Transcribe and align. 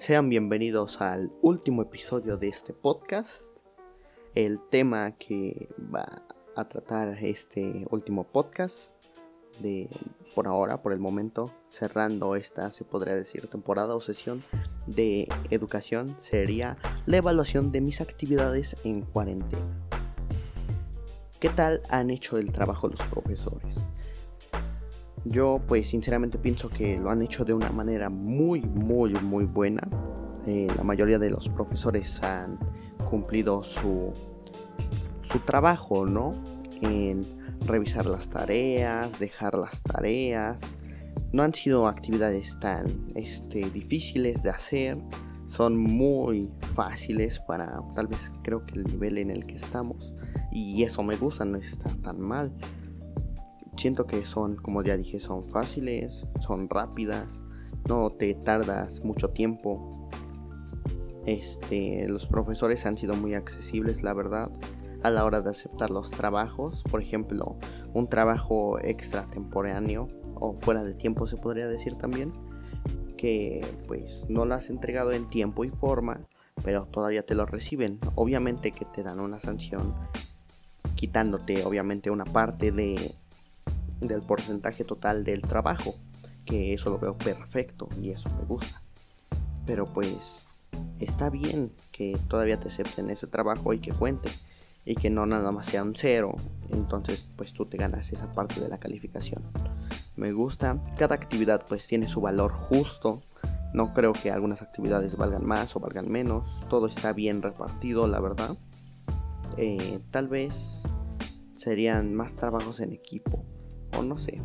Sean 0.00 0.30
bienvenidos 0.30 1.02
al 1.02 1.30
último 1.42 1.82
episodio 1.82 2.38
de 2.38 2.48
este 2.48 2.72
podcast. 2.72 3.42
El 4.34 4.58
tema 4.70 5.10
que 5.18 5.68
va 5.94 6.22
a 6.56 6.68
tratar 6.70 7.22
este 7.22 7.86
último 7.90 8.24
podcast 8.24 8.90
de 9.60 9.90
por 10.34 10.48
ahora, 10.48 10.80
por 10.80 10.94
el 10.94 11.00
momento, 11.00 11.50
cerrando 11.68 12.34
esta, 12.34 12.70
se 12.70 12.82
podría 12.82 13.14
decir, 13.14 13.46
temporada 13.48 13.94
o 13.94 14.00
sesión 14.00 14.42
de 14.86 15.28
educación, 15.50 16.16
sería 16.18 16.78
la 17.04 17.18
evaluación 17.18 17.70
de 17.70 17.82
mis 17.82 18.00
actividades 18.00 18.78
en 18.84 19.02
cuarentena. 19.02 19.86
¿Qué 21.40 21.50
tal 21.50 21.82
han 21.90 22.08
hecho 22.08 22.38
el 22.38 22.52
trabajo 22.52 22.88
los 22.88 23.02
profesores? 23.02 23.90
Yo 25.24 25.60
pues 25.66 25.88
sinceramente 25.88 26.38
pienso 26.38 26.70
que 26.70 26.98
lo 26.98 27.10
han 27.10 27.20
hecho 27.22 27.44
de 27.44 27.52
una 27.52 27.70
manera 27.70 28.08
muy 28.08 28.60
muy 28.62 29.12
muy 29.14 29.44
buena. 29.44 29.86
Eh, 30.46 30.68
la 30.74 30.82
mayoría 30.82 31.18
de 31.18 31.30
los 31.30 31.48
profesores 31.50 32.22
han 32.22 32.58
cumplido 33.10 33.62
su, 33.62 34.12
su 35.20 35.38
trabajo, 35.40 36.06
¿no? 36.06 36.32
En 36.80 37.24
revisar 37.66 38.06
las 38.06 38.30
tareas, 38.30 39.18
dejar 39.18 39.54
las 39.54 39.82
tareas. 39.82 40.62
No 41.32 41.42
han 41.42 41.52
sido 41.52 41.86
actividades 41.86 42.58
tan 42.58 43.06
este, 43.14 43.60
difíciles 43.70 44.42
de 44.42 44.50
hacer. 44.50 44.98
Son 45.48 45.76
muy 45.76 46.50
fáciles 46.72 47.40
para 47.40 47.82
tal 47.94 48.06
vez 48.06 48.32
creo 48.42 48.64
que 48.64 48.76
el 48.76 48.84
nivel 48.84 49.18
en 49.18 49.30
el 49.30 49.44
que 49.44 49.56
estamos. 49.56 50.14
Y 50.50 50.82
eso 50.82 51.02
me 51.02 51.16
gusta, 51.16 51.44
no 51.44 51.58
está 51.58 51.94
tan 51.96 52.20
mal 52.20 52.52
siento 53.80 54.06
que 54.06 54.24
son, 54.26 54.56
como 54.56 54.82
ya 54.82 54.96
dije, 54.96 55.20
son 55.20 55.48
fáciles, 55.48 56.26
son 56.38 56.68
rápidas, 56.68 57.42
no 57.88 58.10
te 58.10 58.34
tardas 58.34 59.02
mucho 59.02 59.30
tiempo. 59.30 60.08
Este, 61.26 62.06
los 62.08 62.26
profesores 62.26 62.84
han 62.84 62.98
sido 62.98 63.14
muy 63.14 63.34
accesibles, 63.34 64.02
la 64.02 64.12
verdad, 64.12 64.50
a 65.02 65.10
la 65.10 65.24
hora 65.24 65.40
de 65.40 65.50
aceptar 65.50 65.90
los 65.90 66.10
trabajos. 66.10 66.82
Por 66.90 67.02
ejemplo, 67.02 67.56
un 67.94 68.08
trabajo 68.08 68.78
extratemporáneo 68.80 70.08
o 70.34 70.52
fuera 70.56 70.84
de 70.84 70.94
tiempo 70.94 71.26
se 71.26 71.38
podría 71.38 71.66
decir 71.66 71.94
también, 71.94 72.32
que 73.16 73.66
pues 73.86 74.26
no 74.28 74.44
lo 74.44 74.54
has 74.54 74.68
entregado 74.68 75.12
en 75.12 75.28
tiempo 75.30 75.64
y 75.64 75.70
forma, 75.70 76.26
pero 76.62 76.84
todavía 76.84 77.22
te 77.22 77.34
lo 77.34 77.46
reciben. 77.46 77.98
Obviamente 78.14 78.72
que 78.72 78.84
te 78.84 79.02
dan 79.02 79.20
una 79.20 79.38
sanción 79.38 79.94
quitándote 80.96 81.64
obviamente 81.64 82.10
una 82.10 82.26
parte 82.26 82.72
de 82.72 83.14
del 84.00 84.22
porcentaje 84.22 84.84
total 84.84 85.24
del 85.24 85.42
trabajo, 85.42 85.94
que 86.44 86.72
eso 86.72 86.90
lo 86.90 86.98
veo 86.98 87.16
perfecto 87.16 87.88
y 88.00 88.10
eso 88.10 88.30
me 88.30 88.44
gusta. 88.44 88.82
Pero 89.66 89.86
pues 89.86 90.48
está 90.98 91.30
bien 91.30 91.72
que 91.92 92.18
todavía 92.28 92.58
te 92.58 92.68
acepten 92.68 93.10
ese 93.10 93.26
trabajo 93.26 93.72
y 93.72 93.80
que 93.80 93.92
cuente 93.92 94.30
y 94.84 94.94
que 94.94 95.10
no 95.10 95.26
nada 95.26 95.52
más 95.52 95.66
sea 95.66 95.82
un 95.82 95.94
cero, 95.94 96.34
entonces 96.70 97.24
pues 97.36 97.52
tú 97.52 97.66
te 97.66 97.76
ganas 97.76 98.12
esa 98.12 98.32
parte 98.32 98.60
de 98.60 98.68
la 98.68 98.78
calificación. 98.78 99.42
Me 100.16 100.32
gusta, 100.32 100.82
cada 100.98 101.14
actividad 101.14 101.64
pues 101.68 101.86
tiene 101.86 102.08
su 102.08 102.20
valor 102.20 102.52
justo, 102.52 103.22
no 103.72 103.92
creo 103.94 104.12
que 104.12 104.30
algunas 104.30 104.62
actividades 104.62 105.16
valgan 105.16 105.46
más 105.46 105.76
o 105.76 105.80
valgan 105.80 106.10
menos, 106.10 106.48
todo 106.68 106.86
está 106.86 107.12
bien 107.12 107.42
repartido, 107.42 108.06
la 108.08 108.20
verdad. 108.20 108.56
Eh, 109.56 110.00
tal 110.10 110.28
vez 110.28 110.82
serían 111.56 112.14
más 112.14 112.36
trabajos 112.36 112.80
en 112.80 112.92
equipo, 112.92 113.44
o 113.96 114.02
no 114.02 114.18
sé. 114.18 114.40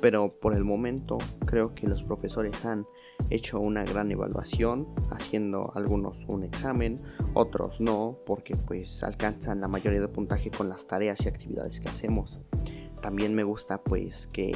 Pero 0.00 0.30
por 0.30 0.54
el 0.54 0.64
momento 0.64 1.18
creo 1.44 1.74
que 1.74 1.86
los 1.86 2.02
profesores 2.02 2.64
han 2.64 2.86
hecho 3.28 3.60
una 3.60 3.84
gran 3.84 4.10
evaluación, 4.10 4.88
haciendo 5.10 5.72
algunos 5.74 6.24
un 6.26 6.42
examen, 6.42 7.00
otros 7.34 7.80
no, 7.80 8.18
porque 8.24 8.56
pues 8.56 9.02
alcanzan 9.02 9.60
la 9.60 9.68
mayoría 9.68 10.00
de 10.00 10.08
puntaje 10.08 10.50
con 10.50 10.68
las 10.68 10.86
tareas 10.86 11.24
y 11.24 11.28
actividades 11.28 11.80
que 11.80 11.88
hacemos. 11.88 12.40
También 13.00 13.34
me 13.34 13.44
gusta 13.44 13.82
pues 13.82 14.26
que 14.26 14.52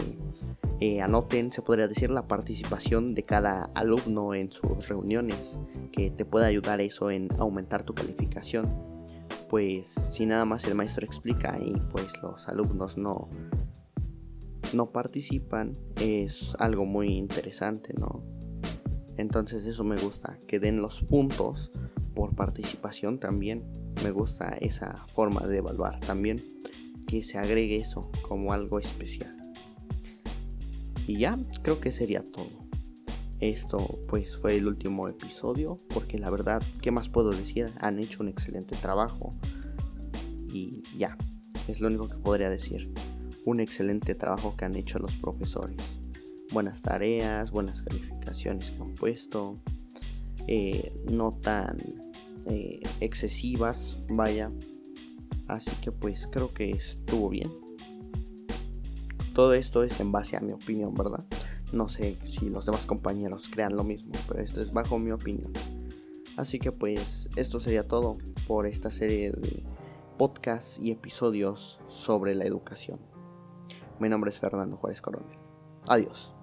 eh, 0.80 1.00
anoten, 1.00 1.52
se 1.52 1.62
podría 1.62 1.88
decir, 1.88 2.10
la 2.10 2.26
participación 2.26 3.14
de 3.14 3.22
cada 3.22 3.70
alumno 3.74 4.34
en 4.34 4.52
sus 4.52 4.88
reuniones, 4.88 5.58
que 5.92 6.10
te 6.10 6.24
puede 6.24 6.46
ayudar 6.46 6.80
eso 6.80 7.10
en 7.10 7.28
aumentar 7.38 7.84
tu 7.84 7.94
calificación. 7.94 8.72
Pues 9.48 9.86
si 9.86 10.26
nada 10.26 10.44
más 10.44 10.64
el 10.64 10.74
maestro 10.74 11.06
explica 11.06 11.58
y 11.58 11.80
pues 11.90 12.20
los 12.22 12.48
alumnos 12.48 12.98
no, 12.98 13.28
no 14.72 14.90
participan 14.90 15.76
es 16.00 16.54
algo 16.58 16.84
muy 16.84 17.08
interesante, 17.16 17.94
¿no? 17.98 18.24
Entonces 19.16 19.64
eso 19.66 19.84
me 19.84 19.96
gusta, 19.96 20.38
que 20.46 20.58
den 20.58 20.82
los 20.82 21.02
puntos 21.02 21.72
por 22.14 22.34
participación 22.34 23.18
también. 23.18 23.64
Me 24.02 24.10
gusta 24.10 24.56
esa 24.60 25.06
forma 25.14 25.46
de 25.46 25.58
evaluar 25.58 26.00
también, 26.00 26.42
que 27.06 27.22
se 27.22 27.38
agregue 27.38 27.76
eso 27.76 28.10
como 28.28 28.52
algo 28.52 28.78
especial. 28.78 29.36
Y 31.06 31.18
ya, 31.18 31.38
creo 31.62 31.80
que 31.80 31.90
sería 31.90 32.24
todo. 32.32 32.64
Esto 33.40 33.98
pues 34.08 34.36
fue 34.36 34.56
el 34.56 34.66
último 34.66 35.06
episodio, 35.08 35.80
porque 35.88 36.18
la 36.18 36.30
verdad, 36.30 36.62
¿qué 36.80 36.90
más 36.90 37.08
puedo 37.08 37.30
decir? 37.30 37.72
Han 37.80 37.98
hecho 37.98 38.22
un 38.22 38.28
excelente 38.28 38.74
trabajo. 38.76 39.36
Y 40.48 40.82
ya, 40.96 41.16
es 41.68 41.80
lo 41.80 41.88
único 41.88 42.08
que 42.08 42.16
podría 42.16 42.48
decir 42.48 42.92
un 43.44 43.60
excelente 43.60 44.14
trabajo 44.14 44.56
que 44.56 44.64
han 44.64 44.76
hecho 44.76 44.98
los 44.98 45.16
profesores. 45.16 45.76
Buenas 46.52 46.82
tareas, 46.82 47.50
buenas 47.50 47.82
calificaciones 47.82 48.70
que 48.70 48.82
han 48.82 48.94
puesto, 48.94 49.58
eh, 50.46 50.92
no 51.10 51.32
tan 51.42 51.78
eh, 52.46 52.80
excesivas, 53.00 54.00
vaya. 54.08 54.50
Así 55.46 55.70
que 55.82 55.92
pues 55.92 56.28
creo 56.30 56.52
que 56.54 56.70
estuvo 56.70 57.28
bien. 57.28 57.50
Todo 59.34 59.54
esto 59.54 59.82
es 59.82 59.98
en 60.00 60.12
base 60.12 60.36
a 60.36 60.40
mi 60.40 60.52
opinión, 60.52 60.94
¿verdad? 60.94 61.24
No 61.72 61.88
sé 61.88 62.18
si 62.24 62.48
los 62.48 62.66
demás 62.66 62.86
compañeros 62.86 63.48
crean 63.50 63.76
lo 63.76 63.82
mismo, 63.82 64.12
pero 64.28 64.40
esto 64.40 64.62
es 64.62 64.72
bajo 64.72 64.98
mi 64.98 65.10
opinión. 65.10 65.52
Así 66.36 66.58
que 66.58 66.72
pues 66.72 67.28
esto 67.36 67.58
sería 67.60 67.88
todo 67.88 68.18
por 68.46 68.66
esta 68.66 68.90
serie 68.90 69.32
de 69.32 69.64
podcasts 70.18 70.78
y 70.80 70.92
episodios 70.92 71.80
sobre 71.88 72.34
la 72.34 72.44
educación. 72.44 73.13
Mi 73.98 74.08
nombre 74.08 74.30
es 74.30 74.38
Fernando 74.38 74.76
Juárez 74.76 75.00
Coronel. 75.00 75.38
Adiós. 75.88 76.33